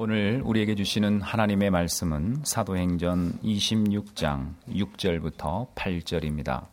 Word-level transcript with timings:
오늘 0.00 0.42
우리에게 0.44 0.76
주시는 0.76 1.22
하나님의 1.22 1.70
말씀은 1.70 2.44
사도행전 2.44 3.40
26장 3.42 4.54
6절부터 4.68 5.74
8절입니다. 5.74 6.66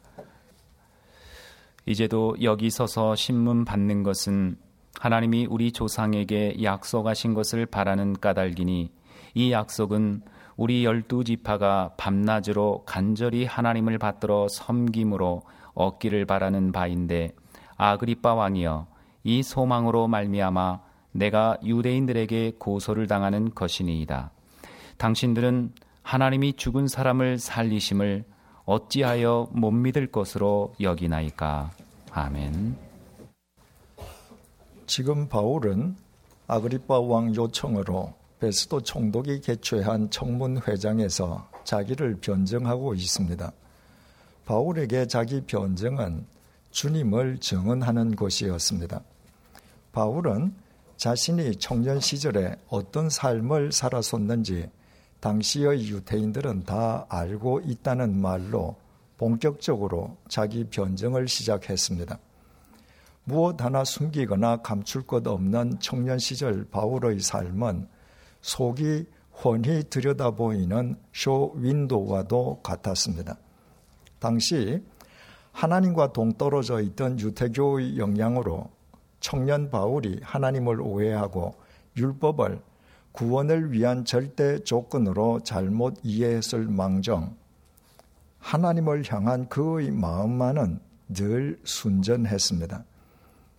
이제도 1.87 2.35
여기 2.43 2.69
서서 2.69 3.15
신문 3.15 3.65
받는 3.65 4.03
것은 4.03 4.57
하나님이 4.99 5.47
우리 5.49 5.71
조상에게 5.71 6.61
약속하신 6.61 7.33
것을 7.33 7.65
바라는 7.65 8.13
까닭이니 8.13 8.91
이 9.33 9.51
약속은 9.51 10.21
우리 10.55 10.85
열두 10.85 11.23
지파가 11.23 11.95
밤낮으로 11.97 12.83
간절히 12.85 13.45
하나님을 13.45 13.97
받들어 13.97 14.47
섬김으로 14.47 15.41
얻기를 15.73 16.25
바라는 16.25 16.71
바인데 16.71 17.31
아그리빠 17.75 18.35
왕이여 18.35 18.85
이 19.23 19.41
소망으로 19.41 20.07
말미암아 20.09 20.84
내가 21.15 21.57
유대인들에게 21.63 22.55
고소를 22.59 23.07
당하는 23.07 23.55
것이니이다. 23.55 24.31
당신들은 24.97 25.71
하나님이 26.03 26.53
죽은 26.53 26.87
사람을 26.89 27.39
살리심을 27.39 28.25
어찌하여 28.65 29.49
못 29.51 29.71
믿을 29.71 30.11
것으로 30.11 30.75
여기나이까. 30.81 31.71
아멘. 32.11 32.75
지금 34.87 35.27
바울은 35.29 35.95
아그리파 36.47 36.99
왕 36.99 37.33
요청으로 37.33 38.13
베스도 38.39 38.81
총독이 38.81 39.39
개최한 39.39 40.09
청문회장에서 40.09 41.49
자기를 41.63 42.17
변정하고 42.19 42.93
있습니다. 42.93 43.51
바울에게 44.45 45.07
자기 45.07 45.41
변정은 45.41 46.25
주님을 46.71 47.39
증언하는 47.39 48.15
것이었습니다. 48.15 49.01
바울은 49.93 50.64
자신이 50.97 51.57
청년 51.57 51.99
시절에 51.99 52.55
어떤 52.67 53.09
삶을 53.09 53.71
살았었는지 53.71 54.69
당시의 55.19 55.87
유태인들은 55.87 56.63
다 56.63 57.05
알고 57.09 57.61
있다는 57.65 58.19
말로 58.21 58.75
본격적으로 59.17 60.17
자기 60.27 60.65
변정을 60.65 61.27
시작했습니다. 61.27 62.19
무엇 63.23 63.61
하나 63.61 63.83
숨기거나 63.83 64.57
감출 64.57 65.01
것 65.01 65.25
없는 65.25 65.79
청년 65.79 66.19
시절 66.19 66.65
바울의 66.65 67.19
삶은 67.19 67.87
속이 68.41 69.05
훤히 69.43 69.83
들여다 69.89 70.31
보이는 70.31 70.95
쇼 71.11 71.51
윈도와도 71.55 72.61
같았습니다. 72.61 73.37
당시 74.19 74.83
하나님과 75.51 76.13
동떨어져 76.13 76.81
있던 76.81 77.19
유태교의 77.19 77.97
영향으로 77.97 78.69
청년 79.25 79.71
바울이 79.71 80.19
하나님을 80.21 80.79
오해하고 80.79 81.55
율법을 81.97 82.61
구원을 83.11 83.71
위한 83.71 84.05
절대 84.05 84.59
조건으로 84.59 85.39
잘못 85.43 85.95
이해했을 86.03 86.67
망정 86.67 87.35
하나님을 88.37 89.03
향한 89.11 89.49
그의 89.49 89.89
마음만은 89.89 90.79
늘 91.07 91.59
순전했습니다. 91.63 92.85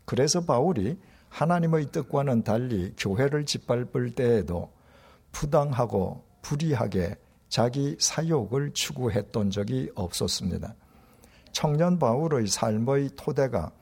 그래서 0.05 0.45
바울이 0.45 1.01
하나님의 1.31 1.91
뜻과는 1.91 2.45
달리 2.45 2.95
교회를 2.97 3.45
짓밟을 3.45 4.13
때에도 4.15 4.71
부당하고 5.33 6.23
불의하게 6.43 7.17
자기 7.49 7.97
사욕을 7.99 8.71
추구했던 8.73 9.51
적이 9.51 9.91
없었습니다. 9.97 10.77
청년 11.51 11.99
바울의 11.99 12.47
삶의 12.47 13.11
토대가 13.17 13.73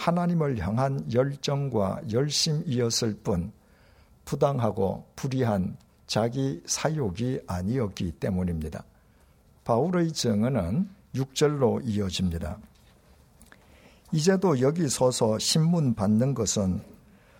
하나님을 0.00 0.58
향한 0.58 1.06
열정과 1.12 2.00
열심이었을 2.10 3.18
뿐 3.22 3.52
부당하고 4.24 5.04
불의한 5.14 5.76
자기 6.06 6.62
사욕이 6.64 7.40
아니었기 7.46 8.12
때문입니다. 8.12 8.82
바울의 9.64 10.12
증언은 10.12 10.88
6절로 11.14 11.82
이어집니다. 11.84 12.56
이제도 14.12 14.58
여기 14.60 14.88
서서 14.88 15.38
신문 15.38 15.94
받는 15.94 16.32
것은 16.32 16.80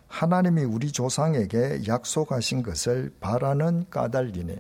하나님이 0.09 0.65
우리 0.65 0.93
조상에게 0.93 1.85
약속하신 1.89 2.63
것을 2.63 3.15
바라는 3.21 3.87
까닭이니 3.89 4.57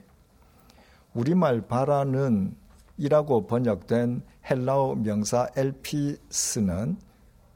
우리말 1.12 1.68
바라는 1.68 2.56
이라고 2.96 3.46
번역된 3.46 4.22
헬라어 4.48 4.94
명사 4.94 5.48
엘피스는 5.54 7.09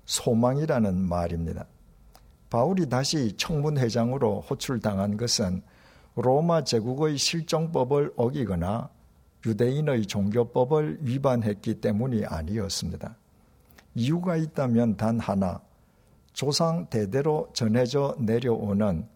소망이라는 0.06 0.96
말입니다. 0.96 1.66
바울이 2.50 2.88
다시 2.88 3.36
청문회장으로 3.36 4.42
호출당한 4.42 5.16
것은 5.16 5.62
로마 6.14 6.62
제국의 6.62 7.18
실정법을 7.18 8.12
어기거나 8.16 8.90
유대인의 9.46 10.06
종교법을 10.06 10.98
위반했기 11.00 11.80
때문이 11.80 12.24
아니었습니다. 12.24 13.16
이유가 13.96 14.36
있다면 14.36 14.96
단 14.96 15.18
하나, 15.20 15.60
조상 16.32 16.86
대대로 16.86 17.48
전해져 17.52 18.16
내려오는 18.18 19.06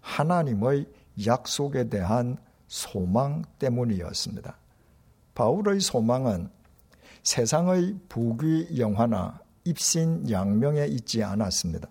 하나님의 0.00 0.86
약속에 1.26 1.88
대한 1.88 2.36
소망 2.66 3.42
때문이었습니다. 3.58 4.56
바울의 5.34 5.80
소망은 5.80 6.50
세상의 7.22 7.96
부귀 8.08 8.78
영화나 8.78 9.40
입신 9.68 10.30
양명에 10.30 10.86
있지 10.86 11.22
않았습니다. 11.22 11.88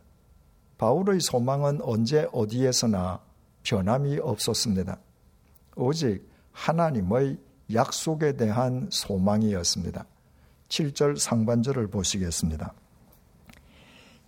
바울의 0.79 1.21
소망은 1.21 1.79
언제 1.83 2.27
어디에서나 2.33 3.19
변함이 3.61 4.17
없었습니다. 4.17 4.97
오직 5.75 6.27
하나님의 6.53 7.37
약속에 7.73 8.35
대한 8.35 8.87
소망이었습니다. 8.91 10.05
7절 10.69 11.19
상반절을 11.19 11.87
보시겠습니다. 11.87 12.73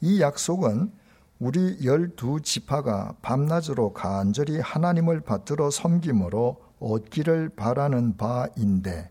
이 0.01 0.21
약속은 0.21 0.91
우리 1.39 1.83
열두 1.83 2.41
지파가 2.41 3.15
밤낮으로 3.23 3.93
간절히 3.93 4.59
하나님을 4.59 5.21
받들어 5.21 5.71
섬김으로 5.71 6.61
얻기를 6.79 7.49
바라는 7.49 8.15
바인데 8.15 9.09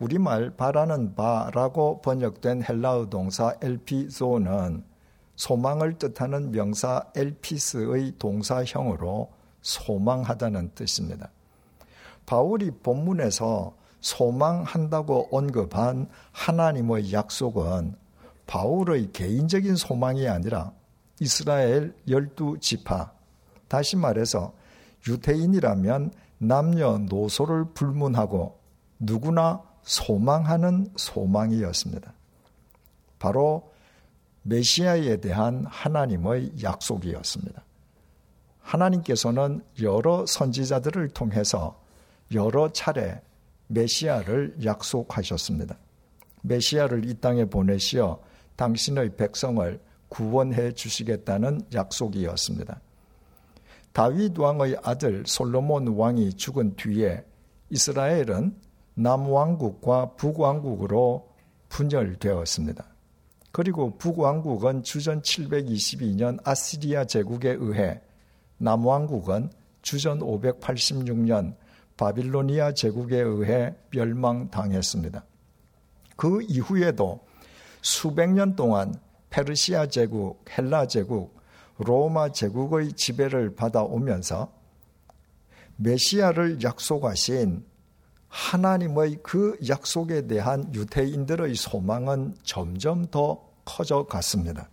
우리말 0.00 0.50
바라는 0.56 1.14
바라고 1.14 2.00
번역된 2.00 2.62
헬라어 2.62 3.06
동사 3.06 3.54
엘피조는 3.60 4.84
소망을 5.34 5.98
뜻하는 5.98 6.50
명사 6.50 7.04
엘피스의 7.16 8.14
동사형으로 8.18 9.30
소망하다는 9.60 10.72
뜻입니다. 10.74 11.30
바울이 12.26 12.70
본문에서 12.82 13.74
소망한다고 14.00 15.28
언급한 15.32 16.08
하나님의 16.32 17.12
약속은 17.12 17.94
바울의 18.46 19.12
개인적인 19.12 19.76
소망이 19.76 20.28
아니라 20.28 20.72
이스라엘 21.20 21.94
열두 22.08 22.58
지파, 22.60 23.12
다시 23.66 23.96
말해서 23.96 24.52
유태인이라면 25.06 26.12
남녀노소를 26.38 27.72
불문하고 27.74 28.58
누구나 28.98 29.62
소망하는 29.88 30.86
소망이었습니다. 30.96 32.12
바로 33.18 33.72
메시아에 34.42 35.16
대한 35.16 35.64
하나님의 35.66 36.62
약속이었습니다. 36.62 37.64
하나님께서는 38.60 39.62
여러 39.80 40.26
선지자들을 40.26 41.08
통해서 41.08 41.82
여러 42.34 42.70
차례 42.70 43.22
메시아를 43.68 44.58
약속하셨습니다. 44.62 45.78
메시아를 46.42 47.08
이 47.08 47.14
땅에 47.14 47.46
보내시어 47.46 48.20
당신의 48.56 49.16
백성을 49.16 49.80
구원해 50.10 50.72
주시겠다는 50.72 51.62
약속이었습니다. 51.72 52.80
다윗 53.92 54.38
왕의 54.38 54.76
아들 54.82 55.24
솔로몬 55.26 55.88
왕이 55.88 56.34
죽은 56.34 56.76
뒤에 56.76 57.24
이스라엘은 57.70 58.67
남왕국과 58.98 60.16
북왕국으로 60.16 61.28
분열되었습니다. 61.68 62.84
그리고 63.52 63.96
북왕국은 63.96 64.82
주전 64.82 65.22
722년 65.22 66.38
아시리아 66.44 67.04
제국에 67.04 67.56
의해 67.60 68.00
남왕국은 68.58 69.50
주전 69.82 70.18
586년 70.18 71.54
바빌로니아 71.96 72.72
제국에 72.74 73.20
의해 73.20 73.74
멸망당했습니다. 73.92 75.24
그 76.16 76.42
이후에도 76.42 77.20
수백 77.80 78.30
년 78.30 78.56
동안 78.56 78.92
페르시아 79.30 79.86
제국, 79.86 80.44
헬라 80.50 80.88
제국, 80.88 81.38
로마 81.78 82.32
제국의 82.32 82.94
지배를 82.94 83.54
받아오면서 83.54 84.52
메시아를 85.76 86.62
약속하신 86.64 87.67
하나님의 88.28 89.18
그 89.22 89.58
약속에 89.68 90.26
대한 90.26 90.72
유태인들의 90.74 91.54
소망은 91.54 92.36
점점 92.42 93.06
더 93.06 93.42
커져 93.64 94.04
갔습니다. 94.06 94.68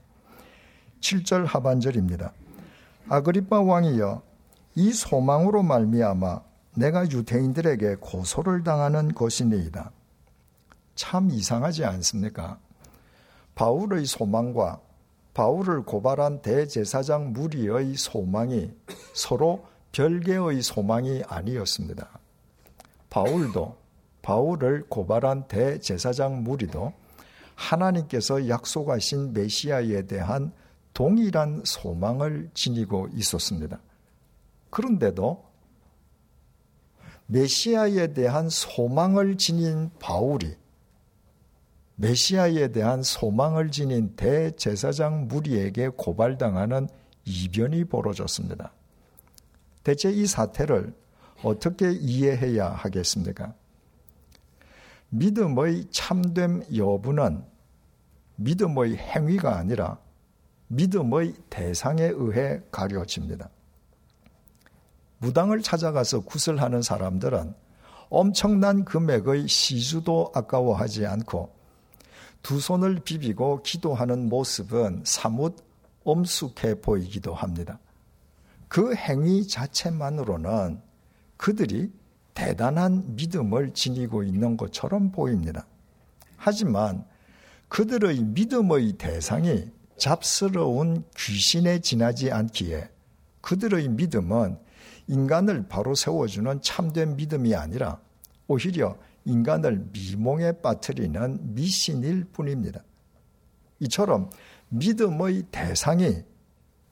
7절 1.02 1.46
하반절입니다. 1.46 2.34
아그리파 3.10 3.62
왕이여 3.62 4.22
이 4.76 4.92
소망으로 4.92 5.64
말미암아 5.64 6.42
내가 6.76 7.10
유대인들에게 7.10 7.96
고소를 8.00 8.64
당하는 8.64 9.14
것이니이다. 9.14 9.92
참 10.96 11.30
이상하지 11.32 11.86
않습니까? 11.86 12.60
바울의 13.56 14.06
소망과 14.06 14.82
바울을 15.34 15.84
고발한 15.84 16.42
대제사장 16.42 17.34
무리의 17.34 17.96
소망이 17.96 18.74
서로 19.14 19.66
별개의 19.92 20.62
소망이 20.62 21.24
아니었습니다. 21.28 22.20
바울도 23.16 23.78
바울을 24.24 24.88
고발한 24.90 25.48
대제사장 25.48 26.44
무리도 26.44 26.92
하나님께서 27.56 28.50
약속하신 28.50 29.32
메시아에 29.32 30.02
대한 30.02 30.52
동일한 30.94 31.62
소망을 31.64 32.50
지니고 32.54 33.08
있었습니다. 33.14 33.80
그런데도 34.70 35.46
메시아에 37.28 38.08
대한 38.08 38.50
소망을 38.50 39.38
지닌 39.38 39.92
바울이 40.00 40.58
메시아에 41.96 42.74
대한 42.74 43.02
소망을 43.02 43.72
지닌 43.72 44.14
대제사장 44.18 45.30
무리에게 45.30 45.88
고발당하는 45.88 46.90
이변이 47.24 47.86
벌어졌습니다. 47.86 48.74
대체 49.86 50.12
이 50.12 50.26
사태를 50.26 50.94
어떻게 51.44 51.92
이해해야 51.92 52.70
하겠습니까? 52.70 53.54
믿음의 55.10 55.88
참됨 55.92 56.64
여부는 56.76 57.44
믿음의 58.38 58.98
행위가 58.98 59.58
아니라 59.58 59.98
믿음의 60.68 61.34
대상에 61.50 62.04
의해 62.04 62.62
가려집니다. 62.72 63.50
무당을 65.20 65.62
찾아가서 65.62 66.22
구슬하는 66.22 66.82
사람들은 66.82 67.54
엄청난 68.10 68.86
금액의 68.86 69.48
시주도 69.48 70.32
아까워하지 70.34 71.06
않고 71.06 71.54
두 72.44 72.60
손을 72.60 73.00
비비고 73.00 73.64
기도하는 73.64 74.30
모습은 74.30 75.02
사뭇 75.06 75.56
엄숙해 76.04 76.82
보이기도 76.82 77.34
합니다. 77.34 77.80
그 78.68 78.94
행위 78.96 79.48
자체만으로는 79.48 80.82
그들이 81.38 81.92
대단한 82.34 83.16
믿음을 83.16 83.74
지니고 83.74 84.24
있는 84.24 84.58
것처럼 84.58 85.12
보입니다. 85.12 85.66
하지만 86.38 87.06
그들의 87.70 88.22
믿음의 88.24 88.94
대상이 88.94 89.72
잡스러운 89.98 91.04
귀신에 91.18 91.80
지나지 91.80 92.32
않기에 92.32 92.90
그들의 93.42 93.88
믿음은 93.90 94.58
인간을 95.08 95.68
바로 95.68 95.96
세워주는 95.96 96.62
참된 96.62 97.16
믿음이 97.16 97.56
아니라 97.56 98.00
오히려 98.48 98.98
인간을 99.24 99.88
미몽에 99.92 100.62
빠뜨리는 100.62 101.56
미신일 101.56 102.26
뿐입니다. 102.26 102.84
이처럼 103.80 104.30
믿음의 104.70 105.44
대상이 105.52 106.24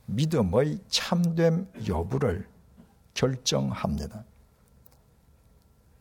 믿음의 0.05 0.79
참됨 0.89 1.67
여부를 1.87 2.47
결정합니다. 3.13 4.25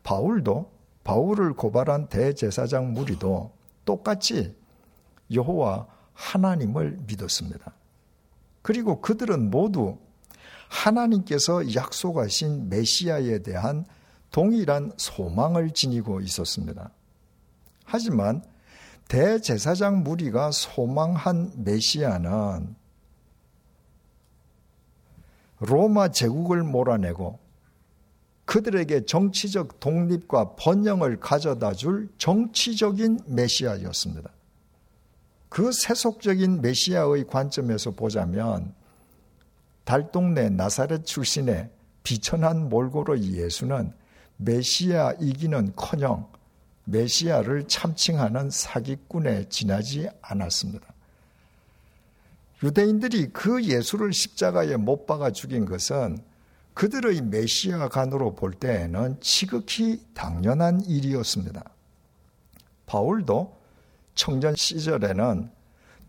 바울도 0.03 0.71
바울을 1.03 1.53
고발한 1.53 2.07
대제사장 2.07 2.93
무리도 2.93 3.51
똑같이 3.85 4.55
여호와 5.31 5.87
하나님을 6.13 6.99
믿었습니다. 7.07 7.73
그리고 8.61 9.01
그들은 9.01 9.49
모두 9.49 9.97
하나님께서 10.69 11.75
약속하신 11.75 12.69
메시아에 12.69 13.39
대한 13.39 13.85
동일한 14.31 14.91
소망을 14.97 15.71
지니고 15.71 16.21
있었습니다. 16.21 16.89
하지만 17.85 18.43
대제사장 19.07 20.03
무리가 20.03 20.51
소망한 20.51 21.51
메시아는 21.57 22.75
로마 25.59 26.09
제국을 26.09 26.63
몰아내고 26.63 27.42
그들에게 28.45 29.05
정치적 29.05 29.79
독립과 29.79 30.55
번영을 30.55 31.19
가져다 31.19 31.73
줄 31.73 32.09
정치적인 32.17 33.19
메시아였습니다. 33.27 34.29
그 35.49 35.71
세속적인 35.71 36.61
메시아의 36.61 37.27
관점에서 37.27 37.91
보자면 37.91 38.73
달동네 39.85 40.49
나사렛 40.49 41.05
출신의 41.05 41.69
비천한 42.03 42.69
몰고로 42.69 43.19
예수는 43.19 43.93
메시아이기는 44.37 45.73
커녕 45.75 46.27
메시아를 46.85 47.67
참칭하는 47.67 48.49
사기꾼에 48.49 49.47
지나지 49.49 50.09
않았습니다. 50.21 50.85
유대인들이 52.61 53.29
그 53.31 53.63
예수를 53.63 54.13
십자가에 54.13 54.77
못 54.77 55.05
박아 55.05 55.31
죽인 55.31 55.65
것은 55.65 56.17
그들의 56.73 57.21
메시아 57.21 57.89
간으로 57.89 58.35
볼 58.35 58.53
때에는 58.53 59.17
지극히 59.21 60.03
당연한 60.13 60.81
일이었습니다. 60.85 61.63
바울도 62.85 63.55
청년 64.15 64.55
시절에는 64.55 65.49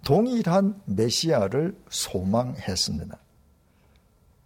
동일한 0.05 0.81
메시아를 0.85 1.77
소망했습니다. 1.89 3.19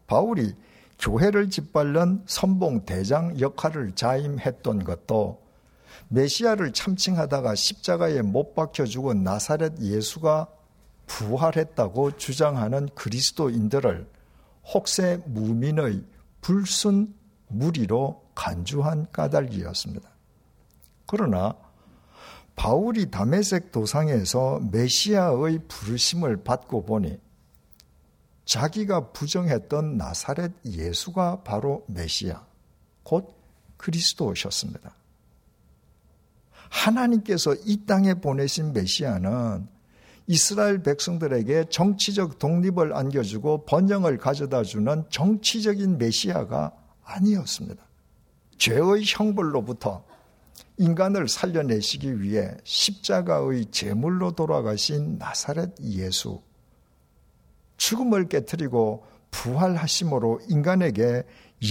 바울이 0.07 0.55
교회를 0.99 1.51
짓밟는 1.51 2.25
선봉 2.27 2.85
대장 2.85 3.39
역할을 3.39 3.95
자임했던 3.95 4.85
것도 4.85 5.43
메시아를 6.09 6.73
참칭하다가 6.73 7.55
십자가에 7.55 8.23
못 8.23 8.55
박혀 8.55 8.85
죽은 8.85 9.23
나사렛 9.23 9.81
예수가 9.81 10.49
부활했다고 11.07 12.17
주장하는 12.17 12.89
그리스도인들을 12.95 14.07
혹세 14.73 15.21
무민의 15.27 16.05
불순 16.41 17.15
무리로 17.49 18.31
간주한 18.35 19.11
까닭이었습니다. 19.13 20.09
그러나 21.07 21.57
바울이 22.55 23.11
다메섹 23.11 23.73
도상에서 23.73 24.61
메시아의 24.71 25.61
부르심을 25.69 26.45
받고 26.45 26.85
보니 26.85 27.19
자기가 28.45 29.13
부정했던 29.13 29.97
나사렛 29.97 30.53
예수가 30.65 31.43
바로 31.45 31.85
메시아, 31.87 32.45
곧 33.03 33.35
그리스도셨습니다. 33.77 34.95
하나님께서 36.71 37.55
이 37.65 37.85
땅에 37.87 38.15
보내신 38.15 38.73
메시아는 38.73 39.69
이스라엘 40.29 40.83
백성들에게 40.83 41.65
정치적 41.71 42.39
독립을 42.39 42.95
안겨주고 42.95 43.65
번영을 43.65 44.19
가져다 44.19 44.63
주는 44.63 45.03
정치적인 45.09 45.97
메시아가 45.97 46.73
아니었습니다. 47.03 47.83
죄의 48.59 49.05
형벌로부터 49.07 50.05
인간을 50.77 51.29
살려내시기 51.29 52.21
위해 52.21 52.51
십자가의 52.63 53.71
제물로 53.71 54.33
돌아가신 54.33 55.17
나사렛 55.17 55.81
예수. 55.81 56.43
죽음을 57.79 58.29
깨뜨리고 58.29 59.07
부활하심으로 59.31 60.43
인간에게 60.51 61.23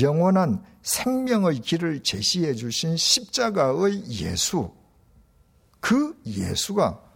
영원한 0.01 0.63
생명의 0.81 1.59
길을 1.59 2.01
제시해 2.01 2.55
주신 2.55 2.97
십자가의 2.97 4.03
예수. 4.09 4.71
그 5.79 6.19
예수가 6.25 7.06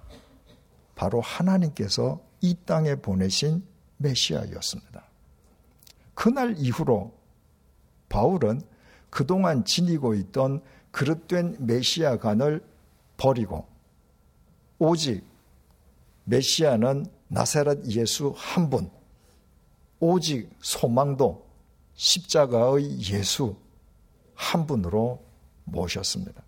바로 1.02 1.20
하나님께서 1.20 2.22
이 2.42 2.56
땅에 2.64 2.94
보내신 2.94 3.66
메시아였습니다. 3.98 5.04
그날 6.14 6.54
이후로 6.56 7.12
바울은 8.08 8.62
그동안 9.10 9.66
지니고 9.66 10.14
있던 10.14 10.62
그릇된 10.92 11.58
메시아관을 11.66 12.64
버리고 13.18 13.68
오직 14.78 15.24
메시아는 16.26 17.08
나사렛 17.30 17.84
예수 17.88 18.36
한 18.38 18.70
분, 18.70 18.92
오직 20.00 20.52
소망도 20.60 21.48
십자가의 21.96 23.02
예수 23.12 23.56
한 24.36 24.68
분으로 24.68 25.20
모셨습니다. 25.64 26.44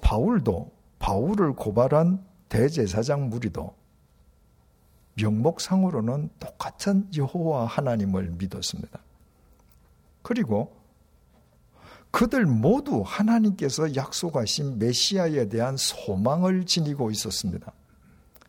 바울도 0.00 0.77
바울을 0.98 1.54
고발한 1.54 2.24
대제사장 2.48 3.28
무리도 3.28 3.74
명목상으로는 5.14 6.30
똑같은 6.38 7.08
여호와 7.16 7.66
하나님을 7.66 8.30
믿었습니다. 8.38 9.00
그리고 10.22 10.76
그들 12.10 12.46
모두 12.46 13.02
하나님께서 13.04 13.94
약속하신 13.94 14.78
메시아에 14.78 15.48
대한 15.48 15.76
소망을 15.76 16.64
지니고 16.64 17.10
있었습니다. 17.10 17.72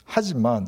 하지만 0.05 0.67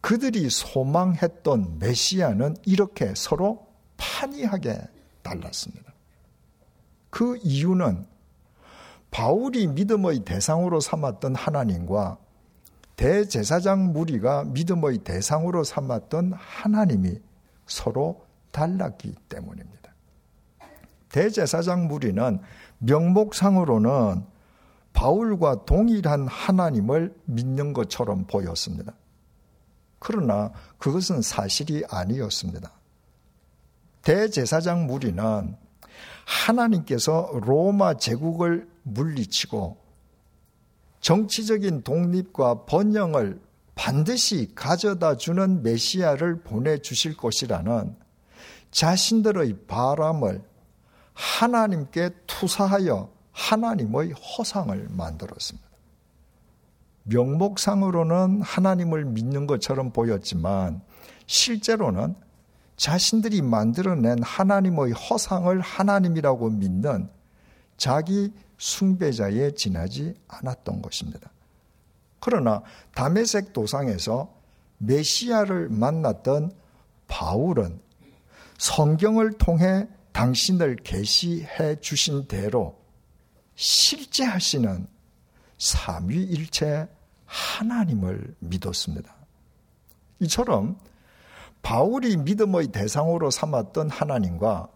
그들이 0.00 0.50
소망했던 0.50 1.78
메시아는 1.78 2.56
이렇게 2.64 3.12
서로 3.14 3.66
판이하게 3.96 4.78
달랐습니다. 5.22 5.92
그 7.10 7.38
이유는 7.42 8.06
바울이 9.14 9.68
믿음의 9.68 10.24
대상으로 10.24 10.80
삼았던 10.80 11.36
하나님과 11.36 12.18
대제사장 12.96 13.92
무리가 13.92 14.42
믿음의 14.42 14.98
대상으로 15.04 15.62
삼았던 15.62 16.32
하나님이 16.36 17.20
서로 17.64 18.26
달랐기 18.50 19.14
때문입니다. 19.28 19.94
대제사장 21.10 21.86
무리는 21.86 22.40
명목상으로는 22.78 24.24
바울과 24.92 25.64
동일한 25.64 26.26
하나님을 26.26 27.14
믿는 27.26 27.72
것처럼 27.72 28.24
보였습니다. 28.26 28.94
그러나 30.00 30.50
그것은 30.78 31.22
사실이 31.22 31.84
아니었습니다. 31.88 32.72
대제사장 34.02 34.88
무리는 34.88 35.56
하나님께서 36.26 37.30
로마 37.44 37.94
제국을 37.94 38.73
물리치고 38.84 39.76
정치적인 41.00 41.82
독립과 41.82 42.64
번영을 42.64 43.40
반드시 43.74 44.52
가져다 44.54 45.16
주는 45.16 45.62
메시아를 45.62 46.42
보내주실 46.42 47.16
것이라는 47.16 47.96
자신들의 48.70 49.66
바람을 49.66 50.42
하나님께 51.12 52.10
투사하여 52.26 53.10
하나님의 53.32 54.12
허상을 54.12 54.88
만들었습니다. 54.90 55.68
명목상으로는 57.04 58.40
하나님을 58.42 59.04
믿는 59.04 59.46
것처럼 59.46 59.92
보였지만 59.92 60.80
실제로는 61.26 62.14
자신들이 62.76 63.42
만들어낸 63.42 64.22
하나님의 64.22 64.92
허상을 64.92 65.60
하나님이라고 65.60 66.50
믿는 66.50 67.08
자기 67.76 68.32
숭배자에 68.58 69.52
지나지 69.52 70.14
않았던 70.28 70.82
것입니다. 70.82 71.30
그러나 72.20 72.62
다메섹 72.94 73.52
도상에서 73.52 74.32
메시아를 74.78 75.68
만났던 75.68 76.52
바울은 77.06 77.80
성경을 78.58 79.32
통해 79.38 79.86
당신을 80.12 80.76
계시해 80.76 81.80
주신 81.80 82.26
대로 82.26 82.78
실제 83.56 84.24
하시는 84.24 84.86
삼위일체 85.58 86.88
하나님을 87.26 88.34
믿었습니다. 88.38 89.14
이처럼 90.20 90.78
바울이 91.62 92.16
믿음의 92.18 92.68
대상으로 92.68 93.30
삼았던 93.30 93.90
하나님과 93.90 94.68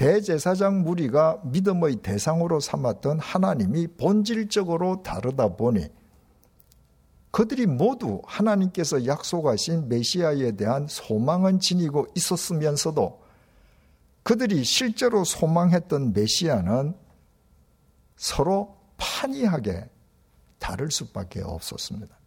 대제사장 0.00 0.82
무리가 0.82 1.42
믿음의 1.44 1.96
대상으로 1.96 2.58
삼았던 2.58 3.20
하나님이 3.20 3.86
본질적으로 3.98 5.02
다르다 5.02 5.56
보니 5.56 5.88
그들이 7.30 7.66
모두 7.66 8.22
하나님께서 8.24 9.04
약속하신 9.04 9.90
메시아에 9.90 10.52
대한 10.52 10.86
소망은 10.88 11.60
지니고 11.60 12.06
있었으면서도 12.14 13.20
그들이 14.22 14.64
실제로 14.64 15.22
소망했던 15.22 16.14
메시아는 16.14 16.94
서로 18.16 18.78
판이하게 18.96 19.86
다를 20.58 20.90
수밖에 20.90 21.42
없었습니다. 21.42 22.18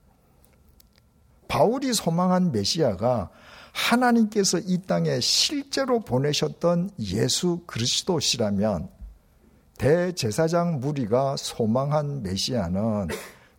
바울이 1.48 1.92
소망한 1.96 2.52
메시아가 2.52 3.32
하나님께서 3.74 4.60
이 4.60 4.82
땅에 4.84 5.20
실제로 5.20 6.00
보내셨던 6.00 6.92
예수 7.00 7.64
그리스도시라면 7.66 8.90
대제사장 9.78 10.80
무리가 10.80 11.36
소망한 11.38 12.22
메시아는 12.22 13.08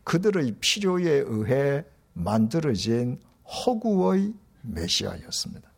그들의 0.04 0.56
필요에 0.61 1.25
의해 1.26 1.85
만들어진 2.12 3.21
허구의 3.44 4.33
메시아였습니다. 4.62 5.68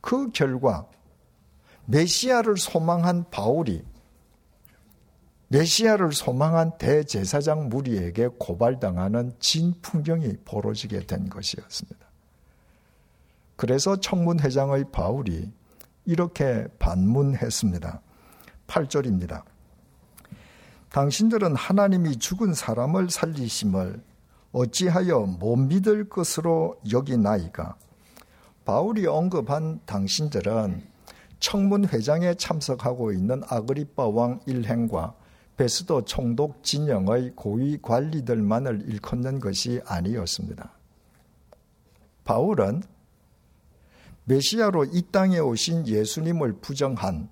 그 0.00 0.30
결과 0.30 0.86
메시아를 1.86 2.58
소망한 2.58 3.28
바울이 3.30 3.82
메시아를 5.48 6.12
소망한 6.12 6.76
대제사장 6.76 7.70
무리에게 7.70 8.28
고발당하는 8.38 9.32
진 9.40 9.72
풍경이 9.80 10.36
벌어지게 10.44 11.06
된 11.06 11.30
것이었습니다. 11.30 12.07
그래서 13.58 13.96
청문회장의 13.96 14.84
바울이 14.92 15.50
이렇게 16.04 16.68
반문했습니다. 16.78 18.00
8절입니다. 18.68 19.42
당신들은 20.90 21.56
하나님이 21.56 22.18
죽은 22.20 22.54
사람을 22.54 23.10
살리심을 23.10 24.00
어찌하여 24.52 25.22
못 25.40 25.56
믿을 25.56 26.08
것으로 26.08 26.80
여기나이까? 26.88 27.74
바울이 28.64 29.08
언급한 29.08 29.80
당신들은 29.86 30.80
청문회장에 31.40 32.34
참석하고 32.34 33.10
있는 33.10 33.42
아그리빠 33.48 34.06
왕 34.06 34.38
일행과 34.46 35.14
베스도 35.56 36.04
총독 36.04 36.62
진영의 36.62 37.32
고위 37.34 37.82
관리들만을 37.82 38.84
일컫는 38.86 39.40
것이 39.40 39.80
아니었습니다. 39.84 40.70
바울은 42.22 42.84
메시아로 44.28 44.84
이 44.92 45.02
땅에 45.10 45.38
오신 45.38 45.88
예수님을 45.88 46.60
부정한 46.60 47.30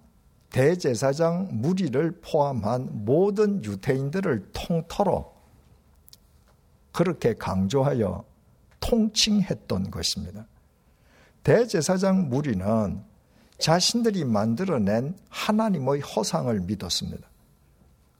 대제사장 0.50 1.48
무리를 1.52 2.20
포함한 2.22 3.04
모든 3.04 3.62
유태인들을 3.62 4.52
통틀어 4.52 5.30
그렇게 6.92 7.34
강조하여 7.34 8.24
통칭했던 8.80 9.90
것입니다. 9.90 10.46
대제사장 11.42 12.30
무리는 12.30 13.04
자신들이 13.58 14.24
만들어낸 14.24 15.16
하나님의 15.28 16.00
허상을 16.00 16.58
믿었습니다. 16.60 17.28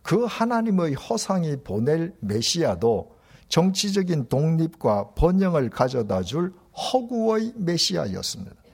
그 0.02 0.24
하나님의 0.24 0.94
허상이 0.94 1.56
보낼 1.64 2.14
메시아도 2.20 3.16
정치적인 3.48 4.28
독립과 4.28 5.14
번영을 5.14 5.70
가져다 5.70 6.22
줄 6.22 6.52
허구의 6.76 7.54
메시아였습니다. 7.56 8.65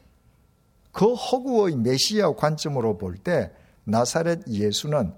그 0.92 1.14
허구의 1.14 1.76
메시아 1.76 2.34
관점으로 2.34 2.98
볼 2.98 3.16
때 3.16 3.50
나사렛 3.84 4.46
예수는 4.48 5.12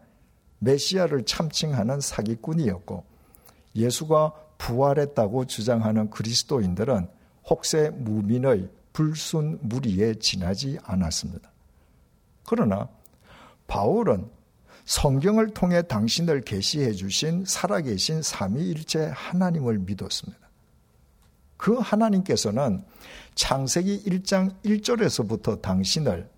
메시아를 0.61 1.25
참칭하는 1.25 2.00
사기꾼이었고 2.00 3.04
예수가 3.76 4.33
부활했다고 4.59 5.47
주장하는 5.47 6.11
그리스도인들은 6.11 7.09
혹세 7.50 7.90
무민의 7.90 8.71
불순 8.93 9.59
무리에 9.62 10.14
지나지 10.14 10.78
않았습니다. 10.85 11.50
그러나 12.47 12.88
바울은 13.66 14.31
성경을 14.85 15.52
통해 15.54 15.83
당신을 15.83 16.43
계시해 16.43 16.93
주신 16.93 17.45
살아계신 17.47 18.23
삼위일체 18.23 19.11
하나님을 19.14 19.78
믿었습니다. 19.78 20.45
그 21.57 21.75
하나님께서는 21.75 22.85
창세기 23.35 24.05
1장 24.05 24.55
1절에서부터 24.62 25.61
당신을 25.61 26.31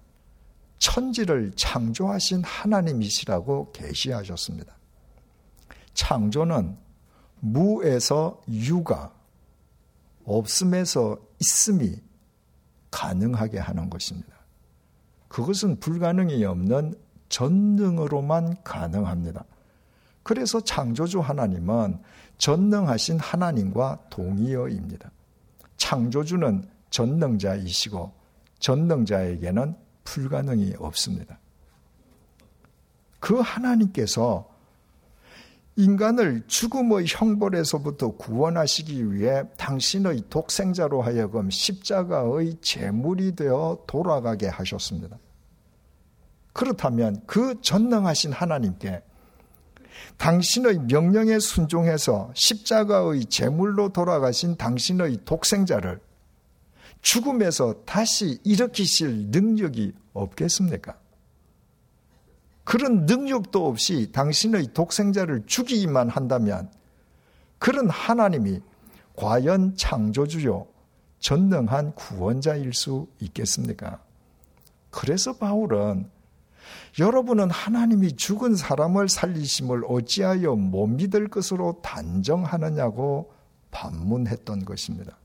천지를 0.79 1.53
창조하신 1.57 2.43
하나님이시라고 2.45 3.73
계시하셨습니다. 3.73 4.76
창조는 5.95 6.76
무에서 7.41 8.43
유가 8.49 9.12
없음에서 10.25 11.19
있음이 11.41 11.97
가능하게 12.91 13.59
하는 13.59 13.91
것입니다. 13.91 14.29
그것은 15.29 15.81
불가능이 15.81 16.45
없는 16.45 16.95
전능으로만 17.29 18.62
가능합니다. 18.62 19.45
그래서 20.23 20.61
창조주 20.61 21.21
하나님은 21.21 21.99
전능하신 22.38 23.19
하나님과 23.21 24.05
동의어입니다. 24.11 25.11
창조주는 25.76 26.69
전능자이시고 26.97 28.12
전능자에게는 28.59 29.76
불가능이 30.05 30.76
없습니다. 30.79 31.38
그 33.21 33.38
하나님께서 33.38 34.49
인간을 35.76 36.45
죽음의 36.47 37.05
형벌에서부터 37.07 38.17
구원하시기 38.17 39.12
위해 39.12 39.43
당신의 39.59 40.23
독생자로 40.31 41.03
하여금 41.03 41.50
십자가의 41.50 42.57
제물이 42.62 43.37
되어 43.37 43.85
돌아가게 43.87 44.49
하셨습니다. 44.49 45.19
그렇다면 46.55 47.21
그 47.26 47.61
전능하신 47.61 48.33
하나님께 48.33 49.03
당신의 50.17 50.79
명령에 50.91 51.38
순종해서 51.41 52.31
십자가의 52.35 53.26
제물로 53.26 53.91
돌아가신 53.91 54.57
당신의 54.57 55.25
독생자를 55.26 56.06
죽음에서 57.07 57.85
다시 57.85 58.41
일으키실 58.43 59.29
능력이 59.29 59.93
없겠습니까? 60.13 60.97
그런 62.65 63.07
능력도 63.07 63.65
없이 63.65 64.11
당신의 64.11 64.73
독생자를 64.75 65.45
죽이기만 65.47 66.09
한다면 66.09 66.69
그런 67.61 67.89
하나님이 67.89 68.61
과연 69.15 69.77
창조주요 69.77 70.67
전능한 71.21 71.95
구원자일 71.95 72.75
수 72.75 73.07
있겠습니까? 73.21 74.03
그래서 74.91 75.37
바울은 75.37 76.11
여러분은 76.99 77.51
하나님이 77.51 78.17
죽은 78.17 78.57
사람을 78.57 79.09
살리심을 79.09 79.85
어찌하여 79.87 80.57
못 80.57 80.89
믿을 80.89 81.29
것으로 81.29 81.81
단정하느냐고 81.83 83.33
반문했던 83.71 84.65
것입니다. 84.65 85.17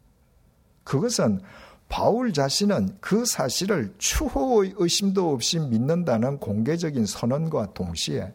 그것은 0.84 1.42
바울 1.92 2.32
자신은 2.32 3.00
그 3.02 3.26
사실을 3.26 3.94
추호의 3.98 4.76
의심도 4.78 5.34
없이 5.34 5.60
믿는다는 5.60 6.40
공개적인 6.40 7.06
선언과 7.06 7.74
동시에 7.74 8.34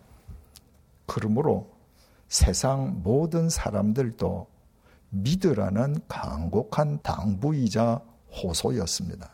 그러므로 1.06 1.75
세상 2.28 3.00
모든 3.02 3.48
사람들도 3.48 4.46
믿으라는 5.08 5.96
간곡한 6.06 7.00
당부이자 7.02 8.02
호소였습니다. 8.30 9.30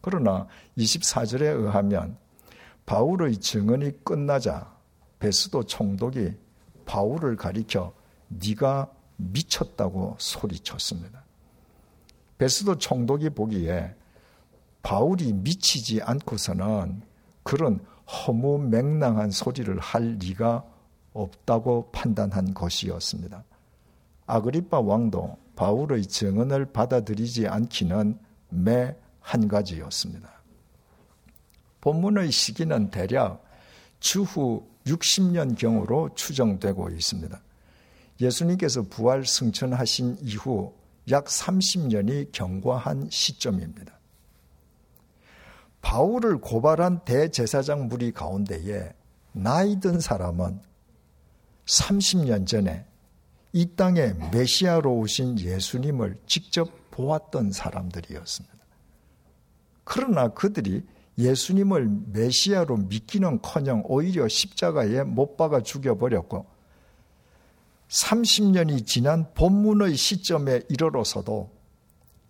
그러나 0.00 0.48
24절에 0.76 1.42
의하면 1.42 2.16
바울의 2.84 3.36
증언이 3.36 4.02
끝나자 4.02 4.74
베스도 5.20 5.62
총독이 5.62 6.32
바울을 6.84 7.36
가리켜 7.36 7.94
네가 8.26 8.90
미쳤다고 9.18 10.16
소리쳤습니다. 10.18 11.24
베스도 12.38 12.78
총독이 12.78 13.30
보기에 13.30 13.94
바울이 14.82 15.32
미치지 15.32 16.02
않고서는 16.02 17.02
그런 17.42 17.80
허무 18.06 18.58
맹랑한 18.58 19.30
소리를 19.30 19.78
할 19.78 20.16
리가 20.18 20.64
없다고 21.12 21.90
판단한 21.92 22.54
것이었습니다. 22.54 23.44
아그리파 24.26 24.80
왕도 24.80 25.36
바울의 25.56 26.06
증언을 26.06 26.66
받아들이지 26.66 27.46
않기는 27.46 28.18
매 28.50 28.96
한 29.24 29.48
가지였습니다. 29.48 30.30
본문의 31.80 32.30
시기는 32.30 32.90
대략 32.90 33.42
주후 34.00 34.66
60년경으로 34.86 36.14
추정되고 36.14 36.90
있습니다. 36.90 37.40
예수님께서 38.20 38.82
부활 38.82 39.24
승천하신 39.26 40.18
이후 40.22 40.74
약 41.10 41.26
30년이 41.26 42.32
경과한 42.32 43.08
시점입니다. 43.10 43.98
바울을 45.80 46.38
고발한 46.38 47.04
대제사장 47.04 47.88
무리 47.88 48.10
가운데에 48.10 48.94
나이 49.32 49.80
든 49.80 50.00
사람은 50.00 50.60
30년 51.66 52.46
전에 52.46 52.86
이 53.52 53.66
땅에 53.76 54.14
메시아로 54.32 54.98
오신 54.98 55.38
예수님을 55.38 56.18
직접 56.26 56.70
보았던 56.90 57.52
사람들이었습니다. 57.52 58.54
그러나 59.84 60.28
그들이 60.28 60.84
예수님을 61.18 61.88
메시아로 62.12 62.76
믿기는 62.78 63.40
커녕 63.42 63.82
오히려 63.86 64.26
십자가에 64.26 65.04
못 65.04 65.36
박아 65.36 65.62
죽여버렸고 65.62 66.46
30년이 67.88 68.86
지난 68.86 69.32
본문의 69.34 69.96
시점에 69.96 70.62
이르러서도 70.68 71.50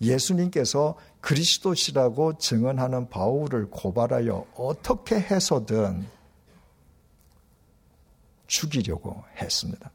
예수님께서 0.01 0.97
그리스도시라고 1.21 2.39
증언하는 2.39 3.09
바울을 3.09 3.71
고발하여 3.71 4.47
어떻게 4.57 5.17
해서든 5.17 6.07
죽이려고 8.47 9.25
했습니다. 9.37 9.91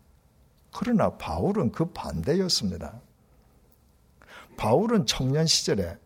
그러나 0.71 1.15
바울은 1.17 1.71
그 1.71 1.85
반대였습니다. 1.85 2.99
바울은 4.57 5.05
청년 5.05 5.45
시절에 5.45 5.97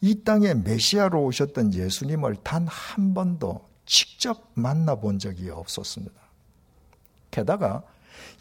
이 0.00 0.22
땅에 0.24 0.54
메시아로 0.54 1.24
오셨던 1.24 1.74
예수님을 1.74 2.36
단 2.42 2.66
한 2.66 3.14
번도 3.14 3.68
직접 3.86 4.50
만나본 4.54 5.18
적이 5.18 5.50
없었습니다. 5.50 6.20
게다가 7.30 7.82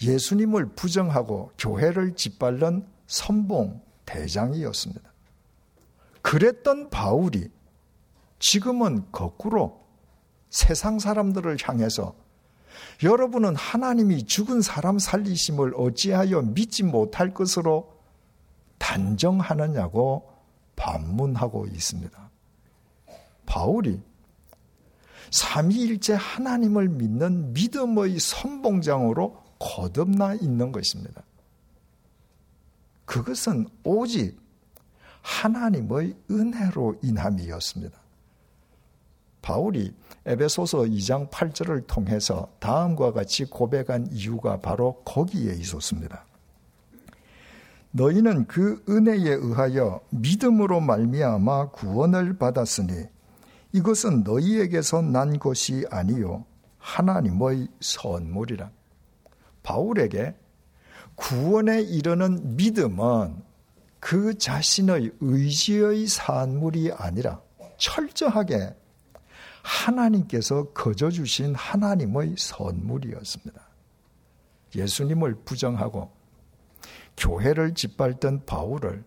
예수님을 0.01 0.69
부정하고 0.75 1.51
교회를 1.57 2.15
짓밟는 2.15 2.87
선봉 3.07 3.81
대장이었습니다. 4.05 5.09
그랬던 6.21 6.89
바울이 6.89 7.49
지금은 8.39 9.05
거꾸로 9.11 9.85
세상 10.49 10.99
사람들을 10.99 11.57
향해서 11.61 12.15
여러분은 13.03 13.55
하나님이 13.55 14.25
죽은 14.25 14.61
사람 14.61 14.99
살리심을 14.99 15.73
어찌하여 15.75 16.41
믿지 16.41 16.83
못할 16.83 17.33
것으로 17.33 17.93
단정하느냐고 18.77 20.29
반문하고 20.75 21.67
있습니다. 21.67 22.29
바울이 23.45 24.01
삼위일체 25.31 26.13
하나님을 26.13 26.89
믿는 26.89 27.53
믿음의 27.53 28.19
선봉장으로 28.19 29.48
거듭나 29.59 30.35
있는 30.35 30.71
것입니다. 30.71 31.23
그것은 33.05 33.67
오직 33.83 34.39
하나님의 35.21 36.15
은혜로 36.31 36.99
인함이었습니다. 37.03 37.99
바울이 39.41 39.95
에베소서 40.25 40.79
2장 40.79 41.29
8절을 41.29 41.87
통해서 41.87 42.49
다음과 42.59 43.13
같이 43.13 43.45
고백한 43.45 44.09
이유가 44.11 44.59
바로 44.59 45.01
거기에 45.05 45.53
있었습니다. 45.53 46.25
너희는 47.91 48.45
그 48.45 48.83
은혜에 48.87 49.33
의하여 49.33 50.01
믿음으로 50.11 50.79
말미암아 50.81 51.71
구원을 51.71 52.37
받았으니 52.37 53.05
이것은 53.71 54.23
너희에게서 54.23 55.01
난 55.01 55.39
것이 55.39 55.85
아니요 55.89 56.45
하나님의 56.77 57.67
선물이라. 57.79 58.69
바울에게 59.69 60.33
구원에 61.13 61.81
이르는 61.81 62.55
믿음은 62.57 63.43
그 63.99 64.35
자신의 64.35 65.11
의지의 65.19 66.07
산물이 66.07 66.93
아니라 66.93 67.41
철저하게 67.77 68.75
하나님께서 69.61 70.71
거저 70.71 71.11
주신 71.11 71.53
하나님의 71.53 72.35
선물이었습니다. 72.37 73.61
예수님을 74.75 75.35
부정하고 75.45 76.11
교회를 77.17 77.75
짓밟던 77.75 78.45
바울을 78.45 79.03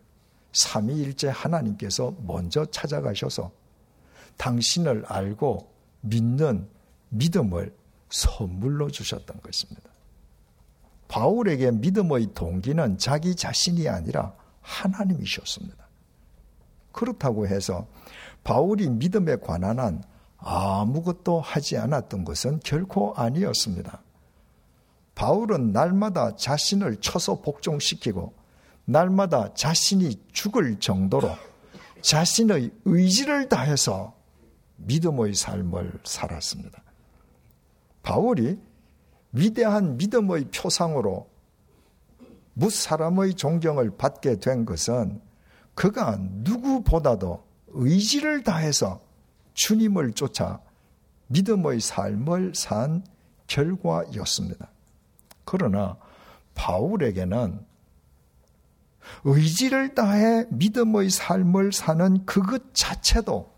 삼위일체 0.52 1.28
하나님께서 1.28 2.14
먼저 2.24 2.66
찾아가셔서 2.66 3.50
당신을 4.36 5.06
알고 5.06 5.72
믿는 6.02 6.68
믿음을 7.08 7.74
선물로 8.10 8.90
주셨던 8.90 9.40
것입니다. 9.40 9.91
바울에게 11.12 11.72
믿음의 11.72 12.28
동기는 12.32 12.96
자기 12.96 13.34
자신이 13.34 13.86
아니라 13.86 14.32
하나님이셨습니다. 14.62 15.86
그렇다고 16.90 17.46
해서 17.46 17.86
바울이 18.44 18.88
믿음에 18.88 19.36
관한 19.36 19.78
한 19.78 20.02
아무것도 20.38 21.42
하지 21.42 21.76
않았던 21.76 22.24
것은 22.24 22.60
결코 22.64 23.12
아니었습니다. 23.14 24.02
바울은 25.14 25.72
날마다 25.72 26.34
자신을 26.34 26.96
쳐서 27.02 27.42
복종시키고 27.42 28.32
날마다 28.86 29.52
자신이 29.52 30.18
죽을 30.32 30.78
정도로 30.80 31.28
자신의 32.00 32.70
의지를 32.86 33.50
다해서 33.50 34.14
믿음의 34.76 35.34
삶을 35.34 35.92
살았습니다. 36.04 36.82
바울이 38.02 38.58
위대한 39.32 39.96
믿음의 39.96 40.50
표상으로 40.54 41.30
무사람의 42.54 43.34
존경을 43.34 43.96
받게 43.96 44.36
된 44.36 44.64
것은 44.64 45.20
그가 45.74 46.18
누구보다도 46.20 47.42
의지를 47.68 48.42
다해서 48.42 49.00
주님을 49.54 50.12
쫓아 50.12 50.60
믿음의 51.28 51.80
삶을 51.80 52.54
산 52.54 53.04
결과였습니다. 53.46 54.70
그러나 55.44 55.96
바울에게는 56.54 57.64
의지를 59.24 59.94
다해 59.94 60.46
믿음의 60.50 61.10
삶을 61.10 61.72
사는 61.72 62.24
그것 62.26 62.74
자체도 62.74 63.50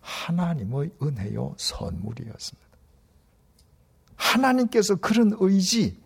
하나님의 0.00 0.92
은혜요 1.02 1.54
선물이었습니다. 1.58 2.65
하나님께서 4.16 4.96
그런 4.96 5.32
의지, 5.38 6.00